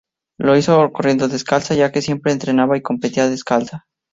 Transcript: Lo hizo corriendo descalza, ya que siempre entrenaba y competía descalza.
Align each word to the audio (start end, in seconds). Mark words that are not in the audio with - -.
Lo 0.39 0.57
hizo 0.57 0.91
corriendo 0.91 1.27
descalza, 1.27 1.75
ya 1.75 1.91
que 1.91 2.01
siempre 2.01 2.31
entrenaba 2.31 2.75
y 2.75 2.81
competía 2.81 3.29
descalza. 3.29 3.85